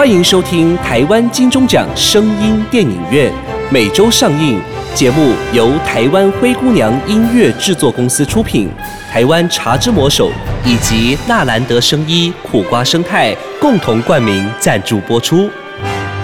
[0.00, 3.30] 欢迎收听台湾金钟奖声音电影院，
[3.70, 4.58] 每周上映。
[4.94, 8.70] 节目由台湾灰姑娘音乐制作公司出品，
[9.12, 10.30] 台湾茶之魔手
[10.64, 15.50] 以及纳兰德声衣苦瓜生态共同冠名赞助播出。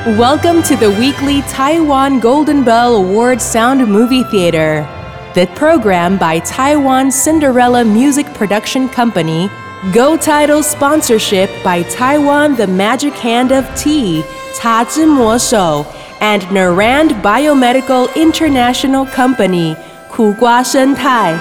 [0.07, 4.87] Welcome to the weekly Taiwan Golden Bell Award Sound Movie Theater.
[5.35, 9.51] The program by Taiwan Cinderella Music Production Company.
[9.94, 14.24] Go Title sponsorship by Taiwan The Magic Hand of Tea,
[14.56, 15.86] 茶之魔手
[16.20, 19.76] and Narand Biomedical International Company,
[20.08, 21.34] 苦瓜生态。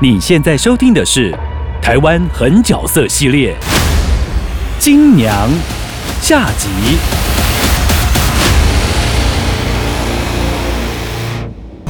[0.00, 1.32] 你现在收听的是
[1.80, 3.56] 台湾狠角色系列《
[4.82, 5.48] 金娘》
[6.20, 7.31] 下集。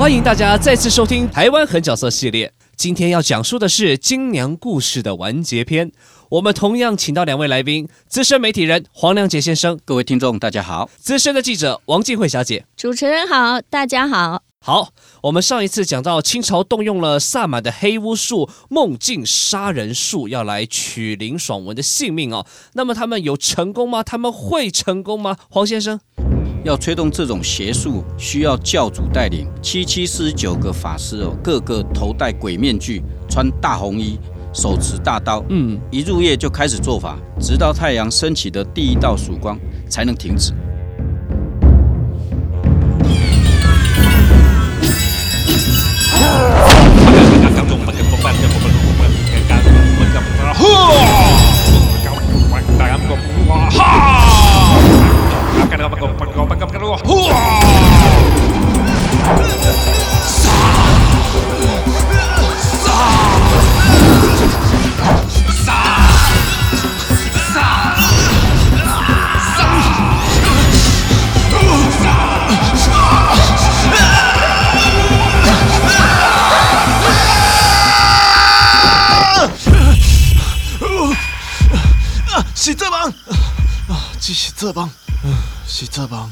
[0.04, 2.52] 欢迎大家再次收听台湾狠角色系列。
[2.76, 5.94] 今天要讲述的是金娘故事的完结篇。
[6.28, 10.90] 我们同样请到两位来宾：资深媒体人黄良杰先生，各位听众，大家好。
[10.98, 12.66] 资深的记者王静慧小姐。
[12.76, 14.44] 主持人好，大家好。
[14.60, 14.90] 好，
[15.22, 22.46] 我们上一次讲到清朝动用了萨满的黑巫术梦境杀人术，要来取林爽文的性命哦。
[22.74, 24.04] 那么他们有成功吗？
[24.04, 25.38] 他们会成功吗？
[25.50, 25.98] 黄先生，
[26.64, 34.18] 要推动这种邪术，需要教主带领七七四十九个法师哦，个个头戴鬼面具，穿大红衣，
[34.54, 35.44] 手持大刀。
[35.50, 40.54] 嗯，一入夜就开始做法，直到太阳升起的第一道曙光才能停止。
[82.56, 83.10] 是这帮。
[83.90, 84.90] 啊，只是这帮，
[85.68, 86.32] 是这帮。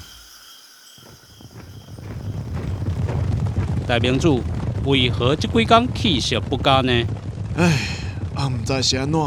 [3.91, 4.39] 大明主，
[4.85, 6.93] 为何这几天气色不佳呢？
[7.57, 7.77] 唉，
[8.37, 9.19] 也毋知是安怎，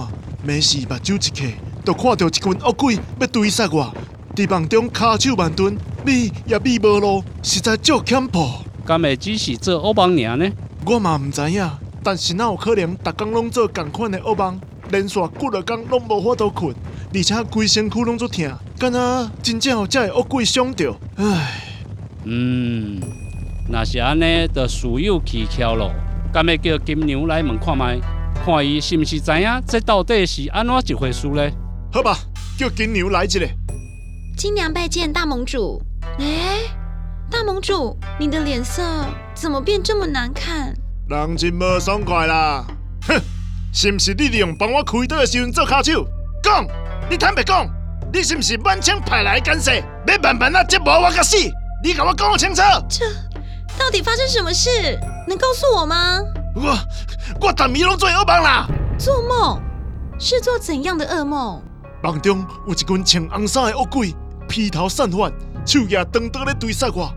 [0.43, 1.55] 没事目睭一开，
[1.85, 3.95] 就看到一群恶鬼要追杀我，
[4.35, 5.77] 伫梦中骹手万吨，
[6.07, 8.49] 米也米无路，实在足欠谱。
[8.87, 10.51] 敢会只是做恶梦尔呢？
[10.87, 11.71] 我嘛毋知影，
[12.03, 14.59] 但是哪有可能，逐工拢做共款的恶梦，
[14.89, 16.75] 连续几落工拢无法度困，
[17.13, 20.97] 而且规身躯拢足疼，敢若真正有遮个恶鬼伤着。
[21.17, 21.61] 唉，
[22.25, 22.99] 嗯，
[23.67, 25.91] 若是安尼，就事有蹊跷咯。
[26.33, 27.99] 敢要叫金牛来问看卖，
[28.45, 31.51] 看伊是毋是知影这到底是安怎一回事呢？
[31.93, 32.19] 好吧，
[32.59, 33.49] 叫金牛来一个。
[34.37, 35.81] 金娘拜见大盟主。
[36.19, 36.59] 哎，
[37.31, 38.83] 大盟主，你的脸色
[39.35, 40.75] 怎么变这么难看？
[41.09, 42.67] 人真无爽快啦！
[43.07, 43.19] 哼，
[43.73, 46.07] 是毋是你利用帮我开刀的时阵做骹手？
[46.43, 46.67] 讲，
[47.09, 47.67] 你坦白讲，
[48.13, 49.73] 你是毋是满清派来的干涉，
[50.07, 51.37] 要慢慢啊折磨我甲死？
[51.83, 52.63] 你甲我讲清楚！
[52.89, 53.05] 这
[53.79, 54.71] 到底发生什么事？
[55.27, 56.21] 能告诉我吗？
[56.55, 56.77] 我
[57.41, 58.67] 我逐暝拢做噩梦啦！
[58.99, 59.61] 做梦
[60.19, 61.63] 是做怎样的噩梦？
[62.03, 64.15] 梦中有一群穿红衫的恶鬼，
[64.49, 65.29] 披头散发，
[65.65, 67.13] 手举长刀咧追杀我，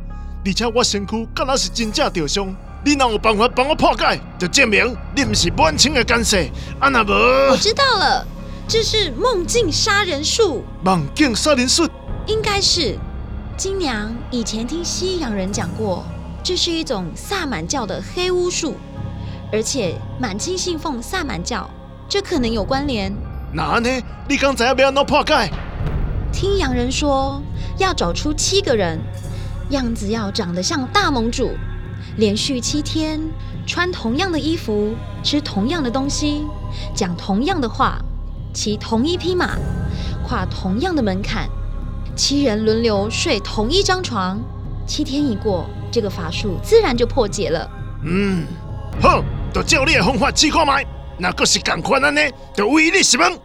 [0.46, 2.56] 而且我身躯敢若是真正受伤。
[2.86, 6.38] 你若有办法帮我破解，就证明你毋是满清的干涉。
[6.80, 7.12] 啊若无
[7.52, 8.26] 我知道了，
[8.68, 11.88] 这是梦境杀人术，梦境杀人术，
[12.26, 12.98] 应该是
[13.58, 16.06] 金娘以前听西洋人讲过，
[16.48, 18.76] 这是一种萨满教的黑巫术，
[19.52, 21.70] 而且满清信奉萨满教，
[22.08, 23.14] 这可能有关联。
[23.52, 23.90] 那呢，
[24.30, 25.52] 你刚才要要闹破解？
[26.32, 27.42] 听洋人说，
[27.78, 28.98] 要找出七个人，
[29.72, 31.52] 样子要长得像大盟主，
[32.16, 33.20] 连续七天
[33.66, 36.46] 穿同样的衣服，吃同样的东西，
[36.96, 38.00] 讲同样的话，
[38.54, 39.58] 骑同一匹马，
[40.26, 41.50] 跨同样的门槛，
[42.16, 44.40] 七人轮流睡同一张床。
[44.88, 45.66] 七天一过，
[45.98, 47.68] 这个法术自然就破解了。
[48.04, 48.46] 嗯，
[49.02, 50.86] 好，就照你的方法试看卖。
[51.18, 53.36] 若阁是共款安尼，就为你是问。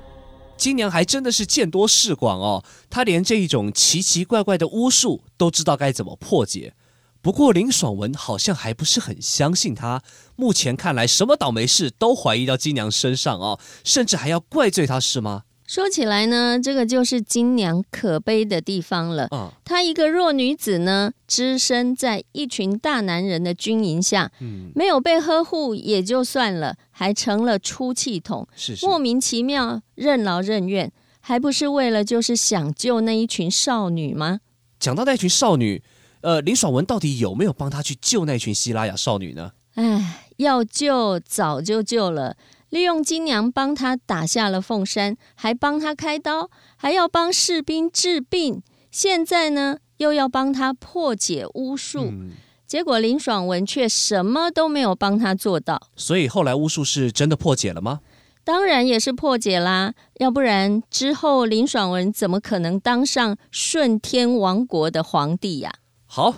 [0.58, 6.74] 金娘还真的是见多识广哦，她连这一种奇奇怪怪的巫术都知道该怎么破解。
[7.22, 10.02] 不过林爽文好像还不是很相信她，
[10.36, 15.44] 目前看来什么倒霉事都怀疑到金娘身上哦，甚至还要怪罪她是吗？
[15.72, 19.26] 说起来呢，这个就是金娘可悲的地方了。
[19.30, 34.40] 啊，她一个弱女子呢，只身在一群大男人的军营下，嗯，没有被呵护也就算了，还成了出气筒，是是，莫名其妙任劳任怨，还不是为了就是想救那一群少女吗？
[34.78, 35.82] 讲到那群少女，
[36.20, 39.52] 呃，林爽文到底有没有帮他去救那群希拉雅少女呢？
[39.76, 42.36] 唉，要救早就救了，
[42.72, 48.62] 利用金娘帮他打下了凤山，还帮他开刀，还要帮士兵治病。
[48.90, 52.30] 现在呢，又要帮他破解巫术，嗯，
[52.66, 55.82] 结果林爽文却什么都没有帮他做到。
[55.96, 58.00] 所以后来巫术是真的破解了吗？
[58.42, 65.70] 当然也是破解啦，要不然之后林爽文怎么可能当上顺天王国的皇帝呀、
[66.06, 66.36] 好，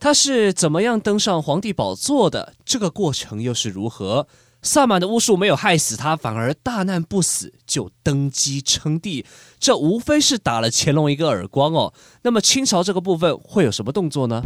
[0.00, 2.54] 他是怎么样登上皇帝宝座的？
[2.64, 4.26] 这个过程又是如何？
[4.66, 9.24] 萨满的巫术没有害死他，反而大难不死，就登基称帝。
[9.60, 11.94] 这无非是打了乾隆一个耳光哦。
[12.22, 14.42] 那么清朝这个部分会有什么动作呢？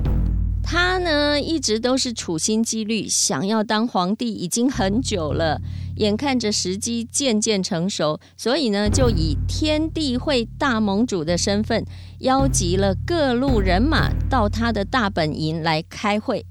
[0.63, 5.59] 他呢，一直都是处心积虑想要当皇帝，已经很久了。
[5.97, 11.83] 眼看着时机渐渐成熟，所以呢，就以天地会大盟主的身份，
[12.19, 16.45] 邀集了各路人马到他的大本营来开会。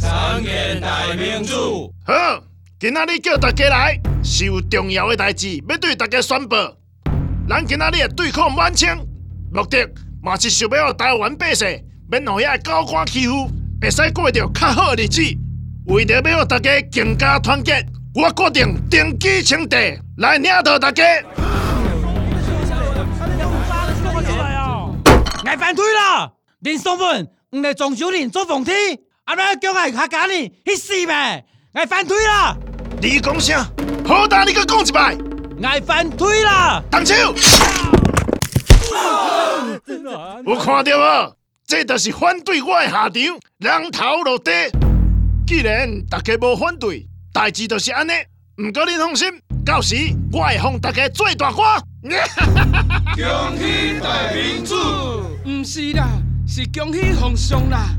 [0.00, 0.40] 好，
[2.78, 6.54] 今仔日叫大家来，是有重要的代志要对大家宣布。
[7.48, 8.88] 咱今仔日的对抗满清，
[9.52, 9.88] 目的
[10.22, 11.66] 嘛是想要让台湾百姓
[12.10, 13.50] 免让遐高官欺负，
[13.80, 15.22] 会使过着较好的日子。
[15.86, 17.84] 为着要让大家更加团结，
[18.14, 21.02] 我决定登基称帝，来领导大家。
[25.44, 26.30] 来反对啦！
[26.60, 28.70] 林松文唔来庄守林做皇帝，
[29.28, 31.44] 啊那叫我下家呢去死呗！
[31.74, 32.56] 我反对啦！
[33.02, 33.70] 你讲啥？
[34.02, 35.14] 好大，你搁讲一摆。
[35.58, 36.82] 我反对啦！
[36.90, 37.14] 动手！
[40.46, 41.36] 有看到无？
[41.66, 43.12] 这就是反对我的下场，
[43.58, 44.50] 人头落地。
[45.46, 48.12] 既然大家无反对，代志就是安尼。
[48.56, 49.28] 毋过恁放心，
[49.62, 49.94] 到时
[50.32, 51.78] 我会帮大家做大官。
[55.44, 56.08] 唔是啦，
[56.48, 57.90] 是恭喜皇上啦！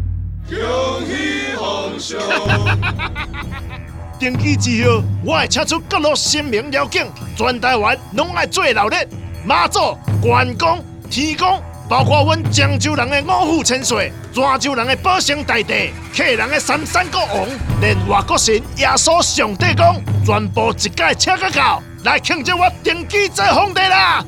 [4.19, 7.05] 登基之后，我会请出各路神明妖精，
[7.37, 8.97] 全台湾拢爱做闹热。
[9.45, 17.47] 妈祖、关公、天公，包括阮漳州人的五虎千岁，泉州人的保生大帝，客人的三山国王，
[17.79, 24.25] 连外国神耶稣上帝公，全部一概请个到，来庆祝我登基做皇帝啦！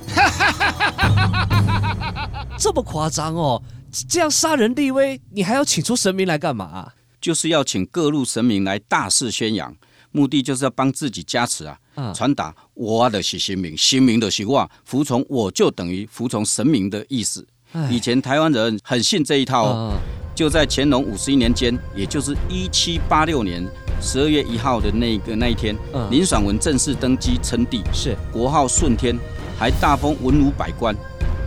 [2.58, 3.62] 这么夸张哦？
[3.92, 9.76] 这样杀人立威，你还要请出神明来干嘛、就是要请各路神明来大肆宣扬，
[10.12, 17.46] 目的就是要帮自己加持啊，嗯传达我的是神明，神明的是我，服从我就等于服从神明的意思。
[17.90, 20.22] 以前台湾人很信这一套哦，啊。
[20.34, 23.64] 就在乾隆五十一年间，也就是一七八六年
[24.02, 28.18] 十二月一号的那个那一天，嗯林爽文正式登基称帝，是。
[28.32, 29.16] 国号顺天，
[29.62, 30.96] 还大封文武百官，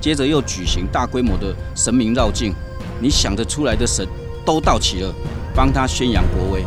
[0.00, 2.54] 接着又举行大规模的神明绕境，
[3.00, 4.06] 你想得出来的神
[4.46, 5.12] 都到齐了，
[5.52, 6.64] 帮他宣扬国威。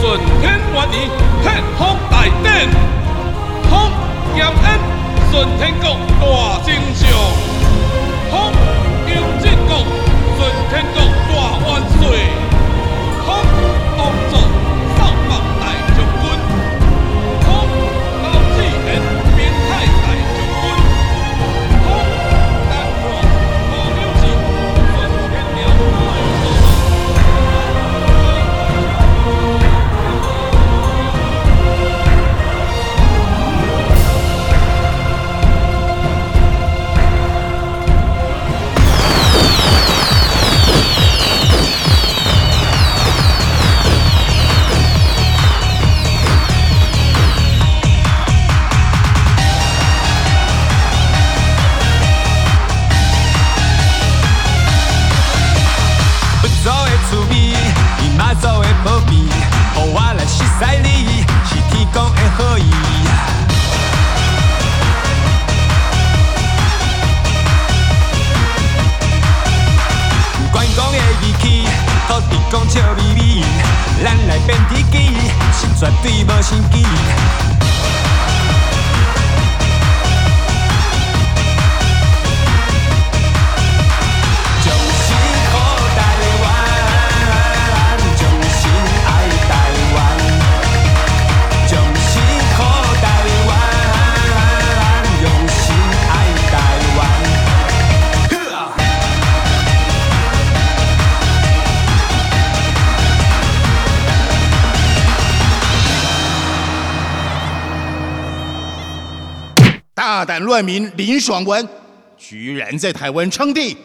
[0.00, 1.10] 顺天元年，
[1.42, 2.70] 天风大典，
[3.68, 3.92] 风
[4.34, 4.80] 严恩，
[5.30, 7.04] 顺天国大征兆，
[8.30, 8.50] 风
[9.12, 9.84] 杨进国，
[75.78, 77.45] 绝对无心机。
[110.26, 111.68] 大胆乱民林爽文，
[112.18, 113.76] 居然在台湾称帝，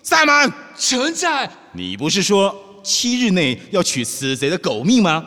[0.00, 1.50] 萨满，臣在。
[1.72, 5.24] 你不是说七日内要取此贼的狗命吗？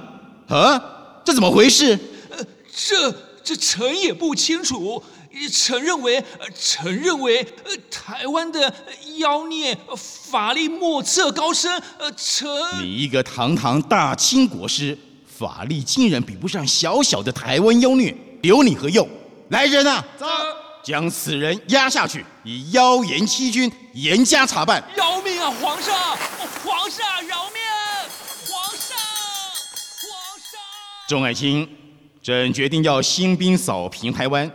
[0.48, 0.82] 啊，
[1.26, 2.00] 这怎么回事？
[2.30, 2.38] 呃，
[2.74, 3.14] 这
[3.44, 5.04] 这臣也不清楚。
[5.52, 6.24] 臣认为，
[6.58, 8.74] 臣认为，呃，台湾的
[9.18, 11.70] 妖孽法力莫测高深。
[12.00, 12.48] 呃，臣
[12.82, 19.06] 你一个堂堂大清国师，法力竟然比不上小小的台湾妖孽，留你何用？
[19.50, 20.26] 来人啊，走，
[20.84, 24.84] 将此人押下去，以妖言欺君，严加查办。
[24.96, 25.94] 饶命啊，皇上！
[26.64, 27.62] 皇上饶命！
[28.48, 28.98] 皇上，
[30.02, 30.60] 皇上！
[31.08, 31.68] 众爱卿，
[32.22, 34.50] 朕决定要兴兵扫平台湾。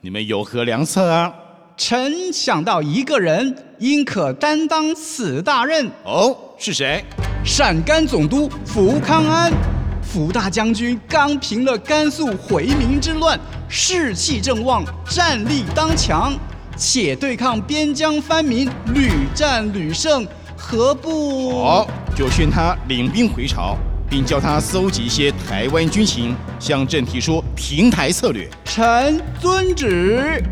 [0.00, 1.32] 你们有何良策啊？
[1.76, 5.90] 臣想到一个人，应可担当此大任。
[6.04, 7.04] 哦，是谁？
[7.44, 9.75] 陕甘总督福康安。
[10.16, 16.32] 福大将军刚平了甘肃回民之乱，士气正旺，战力当强，
[16.74, 21.62] 且对抗边疆藩民屡战屡胜，何不？
[21.62, 23.76] 好，就宣他领兵回朝。
[24.08, 28.48] 并叫他搜集一些台湾军情，向朕提出平台策略。
[28.64, 30.42] 臣遵旨。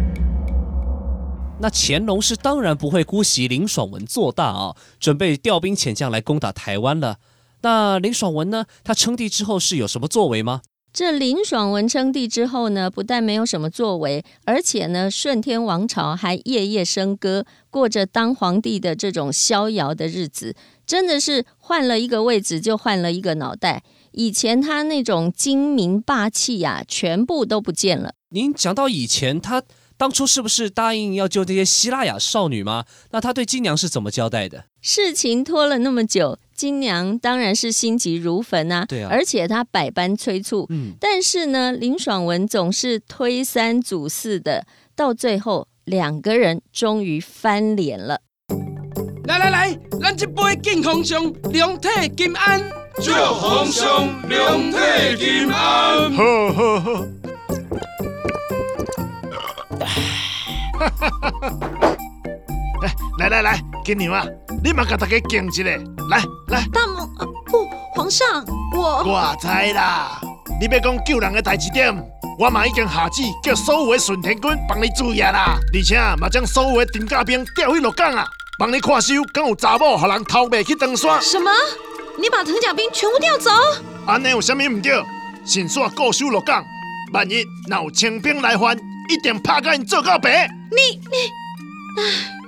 [1.59, 7.17] 那乾隆是当然不会姑息林爽文做大啊，准备调兵遣将来攻打台湾了。
[7.65, 8.67] 那林爽文呢？
[8.85, 10.61] 他称帝之后是有什么作为吗？
[10.93, 20.55] 这林爽文称帝之后呢，不但没有什么作为，而且呢，顺天王朝还夜夜笙歌，过着当皇帝的这种逍遥的日子。
[20.85, 28.13] 真的是换了一个位置就换了一个脑袋，以前他那种精明霸气呀，全部都不见了。
[28.29, 29.63] 您讲到以前，他
[29.97, 32.85] 当初是不是答应要救这些希腊雅少女吗？
[33.13, 34.67] 那他对金娘是怎么交代的？
[34.83, 36.39] 事情拖了那么久。
[36.55, 48.21] 金娘当然是心急如焚啊，对啊，而且她百般催促，嗯，但是呢，林爽文总是推三阻四的，到最后两个人终于翻脸了。
[49.25, 52.63] 来来来，咱这杯敬皇上龙体金安，
[53.03, 54.79] 祝皇上龙体
[55.19, 56.13] 金安。
[56.13, 57.05] 好好好。
[63.19, 64.27] 来来来，金娘啊，
[64.65, 65.63] 你嘛甲大家敬一下，
[66.09, 66.67] 来来。
[66.73, 67.07] 大母
[67.45, 68.43] 不，皇上，
[68.75, 70.19] 我我知啦，
[70.59, 71.95] 你要讲救人的代志点，
[72.39, 78.27] 我嘛已经下旨叫所有的顺天军帮你注意啦，而且嘛将所有的丁家兵调去鹿港啊，
[78.59, 81.21] 帮你看守，敢有查某和人偷卖去登山。
[81.21, 81.51] 什么？
[82.19, 83.51] 你把藤甲兵全部调走？
[84.07, 85.05] 安尼有啥物唔对？
[85.45, 86.65] 先煞固守鹿港，
[87.13, 88.75] 万一若有清兵来犯，
[89.11, 90.49] 一定拍甲因做到白。
[90.71, 92.41] 你你，唉。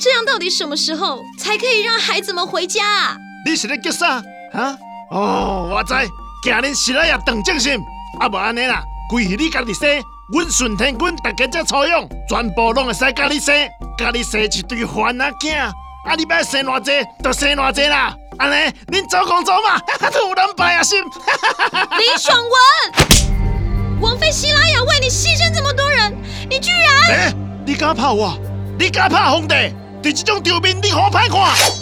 [0.00, 2.84] 这样到底什么时候才可以让孩子们回家？
[2.84, 4.22] 啊你是咧叫啥？
[4.52, 4.76] 啊？
[5.10, 5.94] 哦，我知，
[6.42, 7.80] 惊恁是来也等正心，
[8.20, 9.88] 啊无安尼啦，归是你家己生，
[10.32, 13.54] 阮顺天军大家才采用，全部拢会使家己生，
[13.96, 16.92] 家己生一堆烦啊囝，啊你要生偌济
[17.24, 19.78] 就生偌济啦，安尼恁走工作嘛，
[20.10, 21.02] 突然败啊心。
[21.98, 26.14] 李爽文，王妃希拉雅为你牺牲这么多人，
[26.50, 27.18] 你居然……
[27.18, 27.34] 哎，
[27.66, 28.38] 你敢怕我？
[28.78, 29.54] 你敢怕皇帝？
[30.02, 31.38] 在这种场面，你好歹看，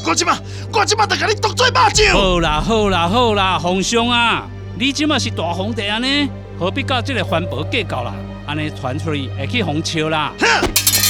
[0.07, 0.39] 我即马，
[0.73, 2.15] 我即马就甲你剁做肉酱。
[2.15, 8.15] 好啦，好啦，好啦，皇上啊，你即马是大皇帝啊呢，何必搞这个环保计较啦？
[8.47, 10.33] 安尼传出去会去红笑啦。
[10.41, 10.47] 哼！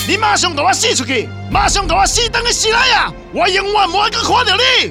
[0.08, 3.12] 你马上给我死出去，马上给我死等个死来啊！
[3.32, 4.62] 我永远不会再看到你。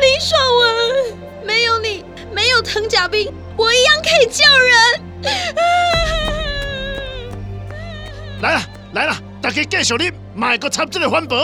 [0.00, 0.66] 林爽文，
[1.46, 4.72] 没有你，没有藤甲兵，我一样可以救人。
[8.40, 8.62] 来了，
[8.92, 9.16] 来了。
[9.40, 11.36] 大家继续啉，买个插这个环保。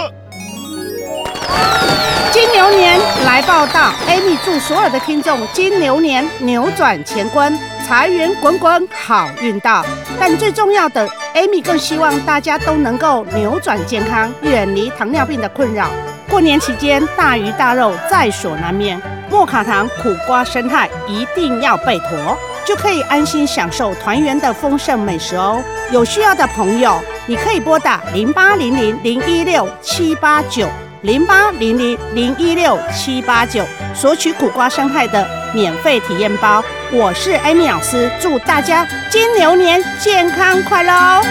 [2.32, 9.84] 金牛年来报道，Amy 祝所有的听众金牛年扭转乾坤，财源滚滚，好运到。
[10.18, 15.90] 但最重要的，Amy 更希望大家都能够扭转健康，远离糖尿病的困扰。
[16.30, 22.38] 过年期间，大鱼大肉在所难免，莫卡糖苦瓜生态一定要备妥。
[22.64, 25.62] 就可以安心享受团圆的丰盛美食哦。
[25.90, 30.66] 有需要的朋友，你可以拨打零八零零零一六七八九
[31.02, 33.62] 零八零零零一六七八九
[33.94, 36.64] 索取苦瓜生态的免费体验包。
[36.90, 41.22] 我是艾米老师，祝大家金牛年健康快乐哦！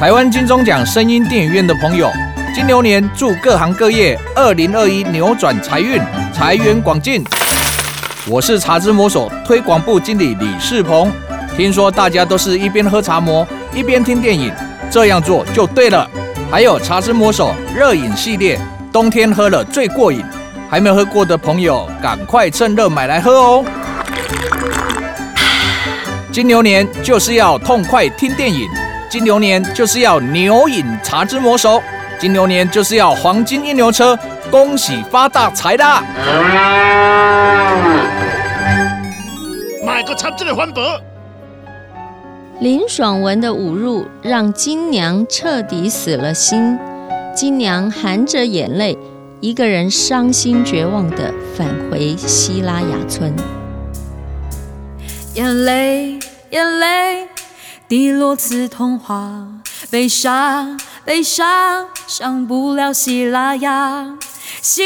[0.00, 2.10] 台湾金钟奖声音电影院的朋友，
[2.54, 6.00] 金牛年祝各行各业二零二一扭转财运，
[6.32, 7.22] 财源广进。
[8.26, 11.12] 我是茶之魔手推广部经理李世鹏，
[11.56, 14.52] 听说大家都是一边喝茶魔一边听电影，
[14.90, 16.08] 这样做就对了。
[16.50, 18.60] 还有茶之魔手热饮系列，
[18.92, 20.22] 冬天喝了最过瘾，
[20.68, 23.64] 还没喝过的朋友赶快趁热买来喝哦。
[26.30, 28.68] 金牛年就是要痛快听电影，
[29.08, 31.82] 金牛年就是要牛饮茶之魔手，
[32.18, 34.16] 金牛年就是要黄金一牛车，
[34.50, 36.02] 恭喜发大财啦！
[39.86, 40.82] 买个插这个环保。
[42.58, 46.78] 林爽文的侮辱让金娘彻底死了心，
[47.34, 48.96] 金娘含着眼泪，
[49.42, 53.34] 一个人伤心绝望地返回希拉雅村。
[55.34, 57.28] 眼泪，眼泪，
[57.86, 59.46] 滴落刺童话，
[59.90, 64.16] 悲伤，悲伤，上不了希拉雅。
[64.62, 64.82] 希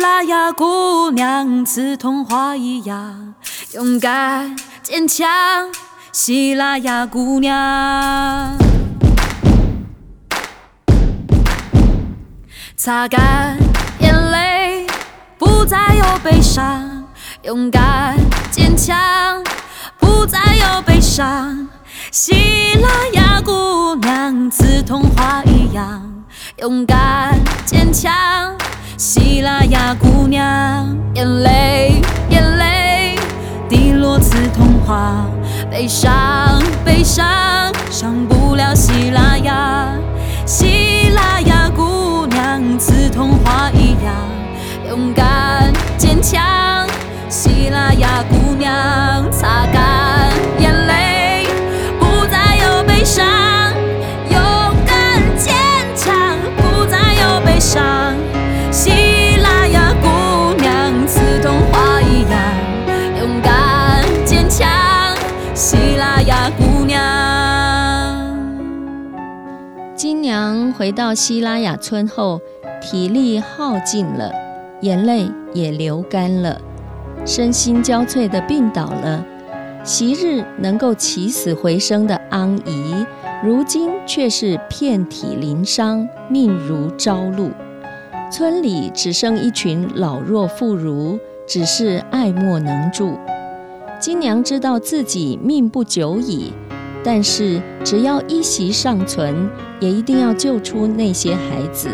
[0.00, 3.34] 拉雅姑娘，刺童话一样，
[3.74, 5.28] 勇敢坚强。
[6.12, 7.54] 希拉雅姑娘，
[12.76, 13.56] 擦干
[13.98, 14.86] 眼泪，
[15.38, 17.02] 不再有悲伤，
[17.44, 18.14] 勇敢
[18.50, 19.42] 坚强，
[19.98, 21.66] 不再有悲伤。
[22.10, 26.02] 希拉雅姑娘，刺童话一样，
[26.58, 28.12] 勇敢坚强。
[28.98, 33.16] 希拉雅姑娘，眼泪，眼泪，
[33.66, 35.24] 滴落刺童话。
[35.72, 39.88] 悲伤，悲伤，伤不了希腊呀。
[40.44, 44.14] 希腊呀姑娘，刺痛花一样，
[44.90, 46.86] 勇敢坚强。
[47.30, 48.70] 希腊呀姑娘，
[49.32, 50.91] 擦干眼泪，
[70.22, 72.40] 娘回到希拉雅村后，
[72.80, 74.32] 体力耗尽了，
[74.80, 76.58] 眼泪也流干了，
[77.26, 79.26] 身心交瘁的病倒了。
[79.84, 83.04] 昔日能够起死回生的安姨，
[83.42, 87.50] 如今却是遍体鳞伤，命如朝露。
[88.30, 93.18] 村里只剩一群老弱妇孺，只是爱莫能助。
[93.98, 96.52] 金娘知道自己命不久矣，
[97.04, 101.88] 但是只要一息尚存，也一定要救出那些孩子。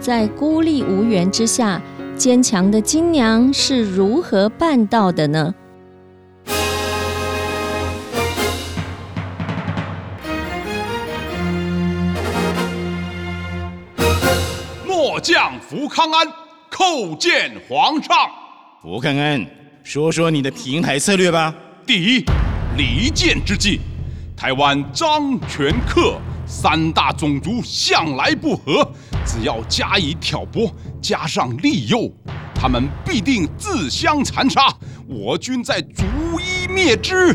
[0.00, 1.80] 在孤立无援之下，
[2.16, 5.54] 坚强的金娘是如何办到的呢？
[14.86, 16.26] 末将福康安
[16.70, 18.16] 叩见皇上。
[18.82, 19.44] 福康安，
[19.82, 21.54] 说说你的平台策略吧。
[21.86, 22.24] 第一，
[22.76, 23.80] 离间之计。
[24.44, 28.86] 台湾张、权、克三大种族向来不和，
[29.24, 32.12] 只要加以挑拨，加上利诱，
[32.54, 34.60] 他们必定自相残杀。
[35.08, 36.04] 我军再逐
[36.38, 37.34] 一灭之。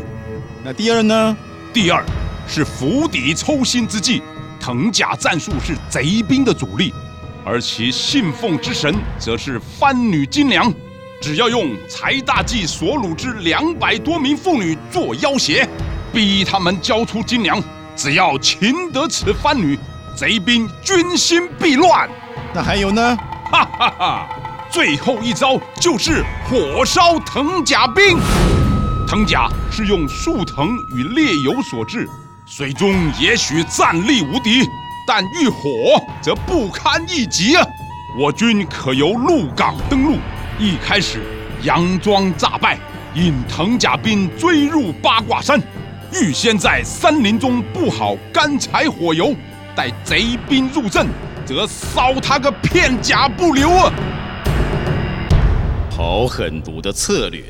[0.64, 1.36] 那第二呢？
[1.72, 2.00] 第二
[2.46, 4.22] 是釜底抽薪之计。
[4.60, 6.94] 藤甲战术是贼兵的主力，
[7.44, 10.72] 而其信奉之神则是番女金娘。
[11.20, 15.68] 只要用柴大计所掳之两百多名妇女做要挟，
[16.12, 17.62] 逼他们交出金粮。
[17.96, 19.78] 只要擒得此番女，
[20.16, 22.08] 贼兵军心必乱。
[22.54, 23.16] 那还有呢？
[23.50, 24.28] 哈哈哈！
[24.70, 28.16] 最后一招就是火烧藤甲兵。
[29.06, 32.08] 藤甲是用树藤与烈油所制，
[32.46, 34.66] 水中也许战力无敌，
[35.06, 37.66] 但遇火则不堪一击啊！
[38.16, 40.16] 我军可由鹿港登陆。
[40.58, 41.22] 一开始
[41.64, 42.78] 佯装诈败，
[43.14, 45.60] 引藤甲兵追入八卦山，
[46.12, 49.32] 预先在山林中布好干柴火油，
[49.76, 51.06] 待贼兵入阵，
[51.46, 53.92] 则烧他个片甲不留啊！
[55.90, 57.44] 好狠毒的策略，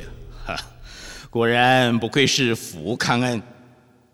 [0.44, 0.55] 哈！
[1.31, 3.40] 果然不愧是福康恩。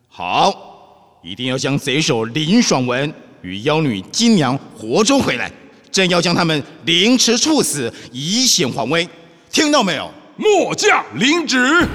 [0.09, 5.51] 好，一定要将贼首林爽文与妖女金娘活捉回来。
[5.91, 9.09] 朕要将他们凌迟处死，以显皇威，
[9.51, 10.09] 听到没有？
[10.37, 11.89] 末将领旨。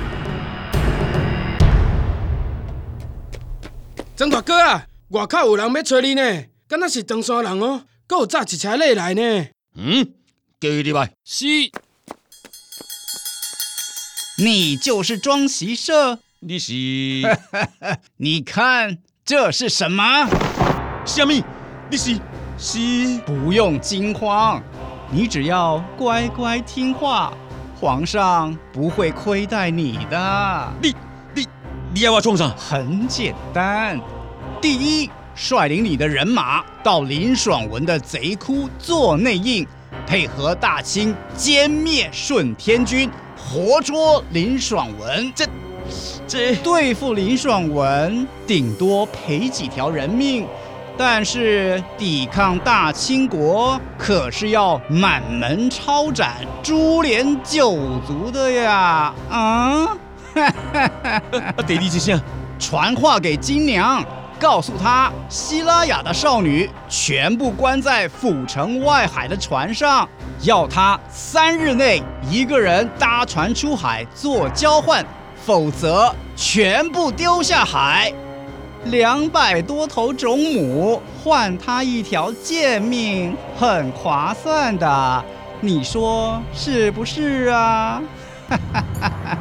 [4.21, 9.47] 张大哥啊，外口有人要找你呢，敢若是唐山人哦，搁有载一车礼来呢。
[9.75, 10.13] 嗯，
[10.59, 11.11] 叫伊入来。
[11.25, 11.47] 是。
[14.37, 16.19] 你就是庄习社？
[16.39, 16.71] 你是？
[18.17, 20.29] 你看这是什么？
[21.03, 21.43] 虾米？
[21.89, 22.19] 你是？
[22.59, 24.61] 是，不用惊慌，
[25.11, 27.33] 你只要乖乖听话，
[27.79, 30.73] 皇上不会亏待你的。
[30.79, 30.95] 你、
[31.93, 32.49] 你、你要我冲上？
[32.57, 33.99] 很简单，
[34.61, 39.67] 第一，率领你的人马到林爽文的贼窟做内应，
[40.07, 45.31] 配合大清歼灭顺天军，活捉林爽文。
[45.35, 45.45] 这、
[46.27, 50.47] 这对付林爽文，顶多赔几条人命，
[50.97, 57.75] 但是抵抗大清国，可是要满门抄斩、株连九
[58.07, 59.13] 族的呀！
[59.29, 59.97] 啊！
[60.33, 62.19] 得力之相，
[62.59, 64.03] 传话给金娘，
[64.39, 70.07] 告诉她，希拉雅的少女全部关在府城外海的船上，
[70.41, 75.05] 要她三日内一个人搭船出海做交换，
[75.43, 78.11] 否则全部丢下海。
[78.85, 85.23] 两百多头种母换她一条贱命，很划算的，
[85.59, 88.01] 你说是不是啊？
[88.49, 89.37] 哈哈哈哈。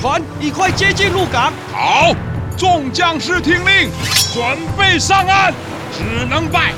[0.00, 2.14] 船已快接近鹿港，好，
[2.56, 3.90] 众将士听令，
[4.32, 4.44] 准
[4.78, 5.52] 备上岸。
[5.92, 6.72] 只能败，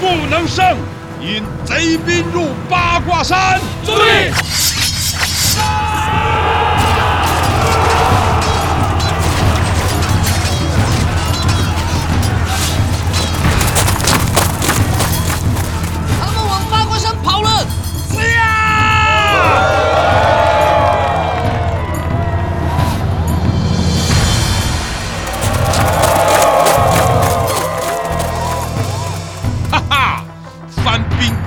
[0.00, 0.76] 不能胜，
[1.20, 3.60] 引贼兵入八卦山。
[3.86, 4.83] 注意！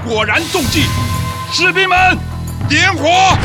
[0.07, 0.85] 果然中计，
[1.51, 2.17] 士兵们
[2.69, 3.37] 点火！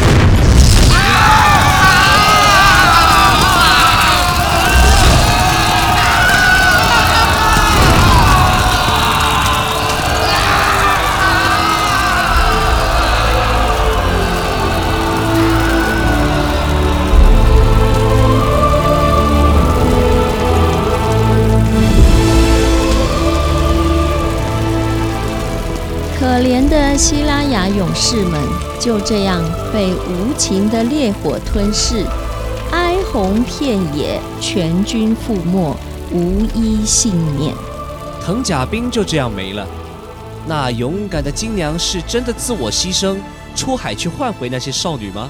[27.83, 28.41] 勇士们
[28.79, 29.43] 就这样
[29.73, 32.07] 被无情的烈火吞噬，
[32.71, 35.77] 哀鸿遍野，全军覆没，
[36.13, 37.53] 无一幸免。
[38.25, 39.67] 藤甲兵就这样没了。
[40.47, 43.17] 那勇敢的金娘是真的自我牺牲，
[43.57, 45.29] 出海去换回那些少女吗？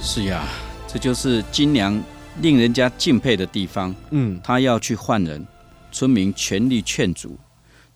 [0.00, 0.42] 是呀，
[0.88, 2.02] 这就是金娘
[2.40, 3.94] 令人家敬佩的地方。
[4.08, 5.46] 嗯，她要去换人，
[5.92, 7.36] 村民全力劝阻，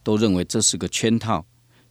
[0.03, 1.43] 都认为这是个圈套。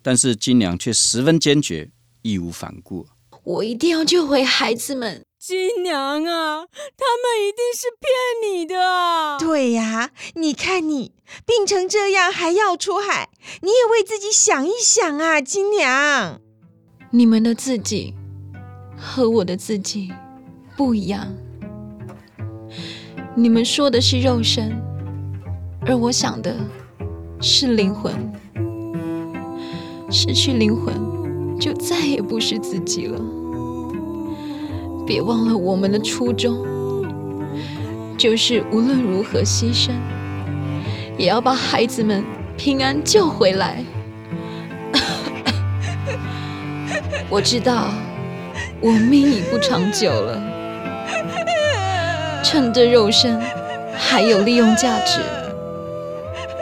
[0.08, 1.92] 但是金娘却十分坚决，
[2.22, 3.06] 义无反顾。
[3.44, 5.26] 我一定要救回孩子们。
[5.38, 6.66] 金娘啊，
[6.96, 8.10] 他们一定是骗
[8.42, 9.38] 你的。
[9.38, 11.12] 对呀，你看你
[11.46, 13.28] 病成这样还要出海，
[13.62, 16.40] 你也为自己想一想啊，金娘。
[17.12, 18.14] 你们的自己
[18.98, 20.14] 和我的自己
[20.78, 21.36] 不一样。
[23.36, 24.72] 你们说的是肉身，
[25.82, 26.56] 而我想的
[27.42, 28.16] 是灵魂。
[30.10, 33.20] 失去灵魂，就再也不是自己了。
[35.06, 36.66] 别忘了我们的初衷，
[38.18, 39.92] 就是无论如何牺牲，
[41.18, 42.24] 也要把孩子们
[42.58, 43.84] 平安救回来。
[47.30, 47.90] 我知道
[48.80, 50.42] 我命已不长久了，
[52.44, 53.40] 趁着肉身
[53.94, 55.20] 还有利用价值，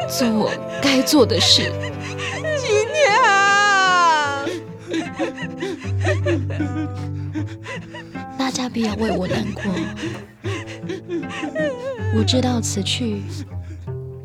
[0.09, 1.71] 做我该做的事。
[8.37, 9.63] 大家不要为我难过。
[12.17, 13.21] 我知道此去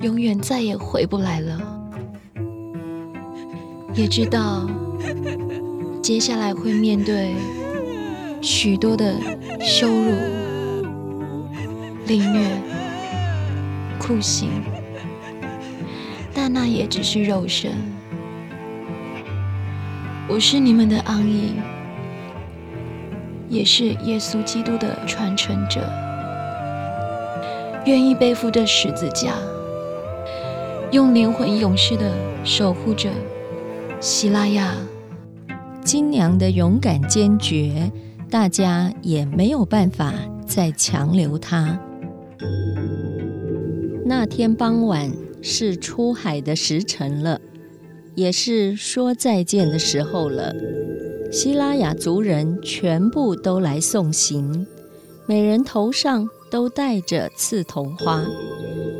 [0.00, 1.60] 永远再也回不来了，
[3.94, 4.68] 也知道
[6.00, 7.34] 接下来会面对
[8.40, 9.14] 许多的
[9.60, 10.14] 羞辱、
[12.06, 12.48] 凌虐、
[13.98, 14.62] 酷刑，
[16.32, 17.72] 但那也只是肉身。
[20.28, 21.54] 我是你们的安逸，
[23.50, 25.80] 也是耶稣基督的传承者，
[27.84, 29.34] 愿意背负着十字架，
[30.92, 32.10] 用灵魂勇士的
[32.44, 33.10] 守护着
[34.00, 34.76] 希拉亚
[35.82, 37.90] 金娘的勇敢坚决，
[38.30, 40.14] 大家也没有办法
[40.46, 41.78] 再强留她。
[44.06, 47.40] 那天傍晚是出海的时辰了。
[48.16, 50.52] 也是说再见的时候了。
[51.32, 54.66] 希拉雅族人全部都来送行，
[55.26, 58.24] 每人头上都戴着刺桐花。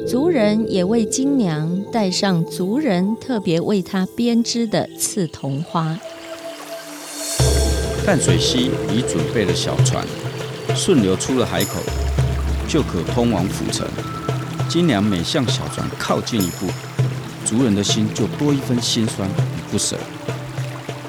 [0.07, 5.99] 族人也为金娘戴上族人特别为她编织的刺桐花。
[8.07, 10.07] 淡水溪已准备了小船，
[10.77, 11.81] 顺流出了海口，
[12.69, 13.85] 就可通往府城。
[14.69, 16.69] 金娘每向小船靠近一步，
[17.45, 19.97] 族人的心就多一分心酸与不舍。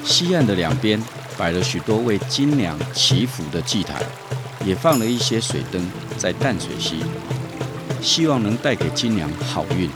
[0.04, 1.00] 西岸的两边
[1.38, 4.02] 摆了许多为金娘祈福的祭台，
[4.64, 7.02] 也放了一些水灯在淡水溪，
[8.00, 9.88] 希望能带给金娘好运。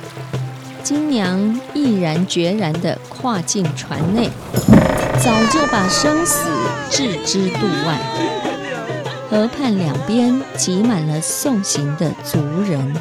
[0.83, 4.31] 金娘毅然决然地跨进船内，
[5.19, 6.49] 早就把生死
[6.89, 7.99] 置之度外。
[9.29, 12.95] 河畔两边挤满了送行的族人。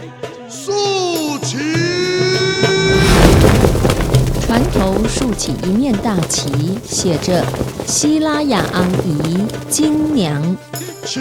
[0.50, 0.72] 竖
[1.44, 1.85] 起！
[4.56, 6.50] 船头竖起一面大旗，
[6.88, 7.44] 写着
[7.86, 10.42] “希拉雅昂姨金娘”。
[11.04, 11.20] 起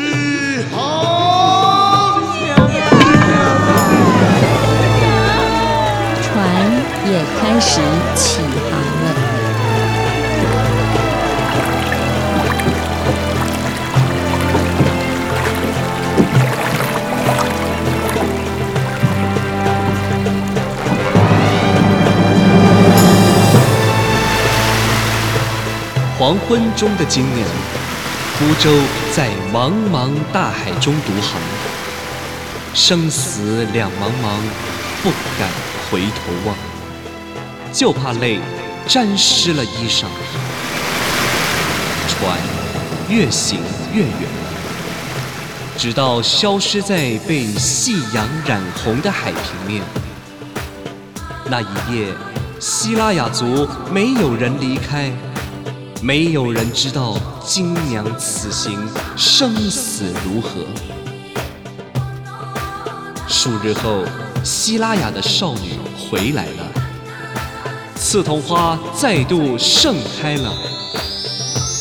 [0.73, 2.23] 航！
[6.23, 6.47] 船
[7.11, 7.81] 也开始
[8.15, 8.39] 起
[26.25, 27.47] 黄昏中的金娘，
[28.39, 28.71] 孤舟
[29.13, 31.39] 在茫茫大海中独航，
[32.73, 34.41] 生死两茫茫，
[35.03, 35.47] 不敢
[35.91, 36.57] 回头望，
[37.75, 38.41] 就怕泪
[38.87, 40.07] 沾湿了衣裳。
[42.09, 42.39] 船
[43.11, 43.61] 越行
[43.93, 44.11] 越远，
[45.77, 49.83] 直到消失在被夕阳染红的海平面。
[51.51, 52.15] 那一夜，
[52.59, 55.13] 希拉雅族没有人离开。
[56.05, 58.79] 没有人知道金娘此行
[59.17, 60.61] 生死如何。
[63.27, 64.05] 数日后，
[64.45, 66.73] 希拉雅的少女回来了，
[67.97, 70.53] 刺桐花再度盛开了，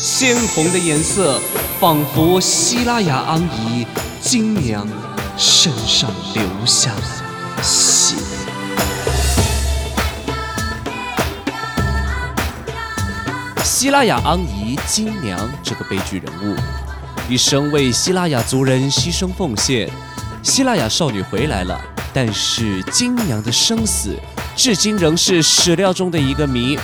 [0.02, 1.38] 鲜红的颜色
[1.78, 3.86] 仿佛希拉雅阿姨
[4.22, 4.88] 金娘
[5.36, 6.94] 身上留下。
[6.94, 7.02] 了
[13.84, 16.56] 希拉雅昂姨金娘这个悲剧人物，
[17.28, 19.86] 一生为希拉雅族人牺牲奉献。
[20.42, 21.78] 希拉雅少女回来了，
[22.10, 24.18] 但是金娘的生死
[24.56, 26.78] 至今仍是史料中的一个谜。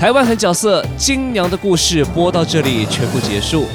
[0.00, 3.68] 台湾很角色，金娘的故事播到这里全部结束。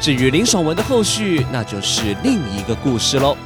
[0.00, 3.36] 至于林爽文的后续，那就是另一个故事喽。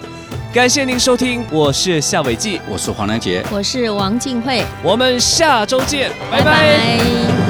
[0.55, 7.48] 感谢您收听，我是夏伟记，我是黄良杰，我是王静慧，我们下周见，拜拜。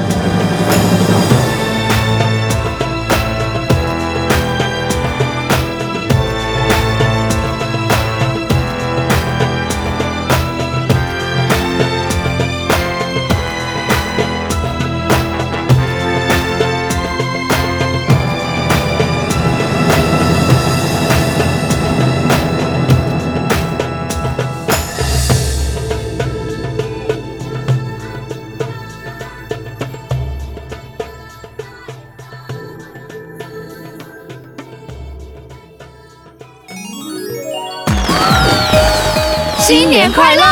[39.69, 40.43] 新年快乐！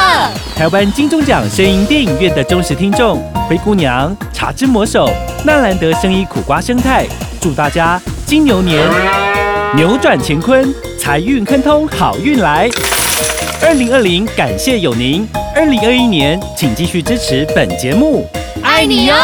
[0.56, 5.10] 台湾金钟奖声音电影院的忠实听众，灰姑娘、茶之魔手、
[5.44, 7.04] 纳兰德声音苦瓜生态，
[7.42, 8.88] 祝大家金牛年
[9.76, 12.70] 扭转乾坤，财运亨通，好运来！
[13.64, 15.28] 二零二零，感谢有您。
[15.56, 18.24] 二零二一年，请继续支持本节目，
[18.62, 19.16] 爱你哟！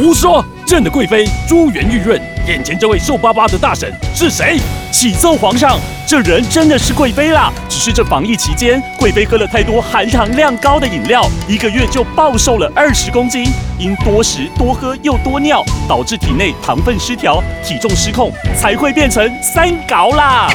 [0.00, 0.42] 胡说！
[0.66, 4.58] 朕的贵妃珠圆玉润，眼前这位瘦巴巴的大婶是谁？
[4.90, 7.52] 启奏皇上，这人真的是贵妃啦！
[7.68, 13.44] 只是这防疫期间，贵妃喝了太多含糖量高的饮料，一个月就暴瘦了二十公斤。
[13.78, 20.48] 因多食多喝又多尿，导致体内糖分失调，体重失控，才会变成三高啦！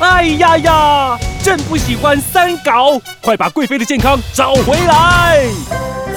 [0.00, 5.44] 哎呀呀，朕不喜欢三高，快把贵妃的健康找回来！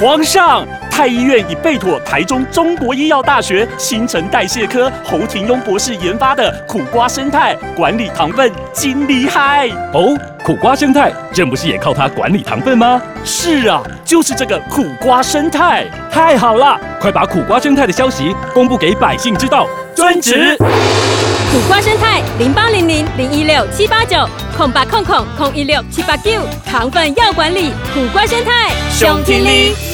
[0.02, 0.68] 皇上。
[0.90, 10.16] 太医院已备妥台中中国医药大学新陈代谢科侯廷庸博士研发的苦瓜生态管理糖分，金厉害哦！
[10.44, 13.02] 苦瓜生态，这不是也靠它管理糖分吗？
[13.24, 16.80] 是啊，就是这个苦瓜生态，太好了！
[17.00, 19.68] 快把苦瓜生态的消息公布给百姓知道。
[19.96, 20.58] 遵旨。
[20.58, 24.18] 苦瓜生态零八零零零一六七八九
[24.56, 26.32] 空八空空空一六七八九
[26.66, 29.91] 糖分要管理，苦瓜生态熊听力。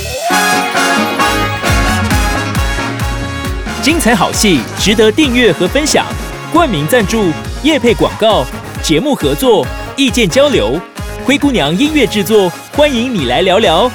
[3.81, 6.05] 精彩好戏值得订阅和分享，
[6.51, 7.31] 冠名赞助、
[7.63, 8.45] 夜配广告、
[8.83, 10.79] 节目合作、意见交流，
[11.23, 13.89] 灰姑娘音乐制作，欢迎你来聊聊，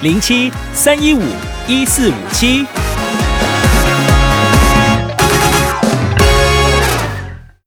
[0.00, 1.22] 零七三一五
[1.68, 2.66] 一四五七。